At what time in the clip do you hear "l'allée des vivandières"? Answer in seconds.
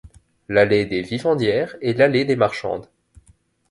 0.49-1.75